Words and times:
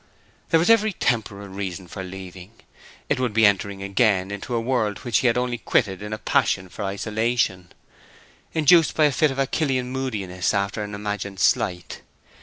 There 0.49 0.59
was 0.59 0.71
every 0.71 0.93
temporal 0.93 1.49
reason 1.49 1.87
for 1.87 2.03
leaving; 2.03 2.53
it 3.07 3.19
would 3.19 3.33
be 3.33 3.45
entering 3.45 3.83
again 3.83 4.31
into 4.31 4.55
a 4.55 4.59
world 4.59 4.97
which 5.03 5.19
he 5.19 5.27
had 5.27 5.37
only 5.37 5.59
quitted 5.59 6.01
in 6.01 6.11
a 6.11 6.17
passion 6.17 6.69
for 6.69 6.83
isolation, 6.83 7.71
induced 8.51 8.95
by 8.95 9.05
a 9.05 9.11
fit 9.11 9.29
of 9.29 9.37
Achillean 9.37 9.91
moodiness 9.91 10.55
after 10.55 10.83
an 10.83 10.95
imagined 10.95 11.39
slight. 11.39 12.01